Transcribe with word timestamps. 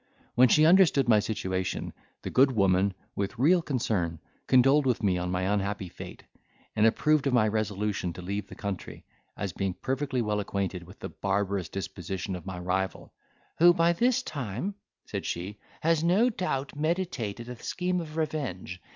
When 0.33 0.47
she 0.47 0.65
understood 0.65 1.07
my 1.07 1.19
situation, 1.19 1.93
the 2.23 2.31
good 2.31 2.51
woman, 2.53 2.95
with 3.15 3.37
real 3.37 3.61
concern, 3.61 4.19
condoled 4.47 4.87
with 4.87 5.03
me 5.03 5.19
on 5.19 5.29
my 5.29 5.43
unhappy 5.43 5.89
fate, 5.89 6.23
and 6.75 6.87
approved 6.87 7.27
of 7.27 7.33
my 7.35 7.47
resolution 7.47 8.11
to 8.13 8.21
leave 8.23 8.47
the 8.47 8.55
country, 8.55 9.05
as 9.37 9.53
being 9.53 9.75
perfectly 9.75 10.23
well 10.23 10.39
acquainted 10.39 10.87
with 10.87 10.97
the 11.01 11.09
barbarous 11.09 11.69
disposition 11.69 12.35
of 12.35 12.47
my 12.47 12.57
rival, 12.57 13.13
"who, 13.59 13.75
by 13.75 13.93
this 13.93 14.23
time," 14.23 14.73
said 15.05 15.23
she, 15.23 15.59
"has 15.81 16.03
no 16.03 16.31
doubt 16.31 16.75
meditated 16.75 17.47
a 17.47 17.61
scheme 17.61 18.01
of 18.01 18.17
revenge. 18.17 18.81